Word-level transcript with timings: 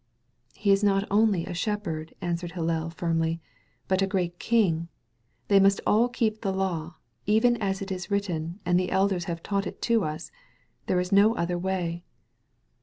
"He 0.55 0.71
is 0.71 0.83
not 0.83 1.07
only 1.11 1.45
a 1.45 1.53
Shepherd," 1.53 2.15
answered 2.21 2.53
Hillel 2.53 2.89
firmly, 2.89 3.39
"but 3.87 4.01
a 4.01 4.07
great 4.07 4.39
King. 4.39 4.87
They 5.47 5.59
must 5.59 5.79
all 5.85 6.09
keep 6.09 6.41
the 6.41 6.51
law, 6.51 6.95
even 7.27 7.55
as 7.57 7.83
it 7.83 7.91
is 7.91 8.09
written 8.09 8.59
and 8.65 8.81
as 8.81 8.83
the 8.87 8.91
elders 8.91 9.25
have 9.25 9.43
tau^t 9.43 9.67
it 9.67 9.79
to 9.83 10.03
us. 10.03 10.31
There 10.87 10.99
is 10.99 11.11
no 11.11 11.35
other 11.35 11.59
way." 11.59 12.03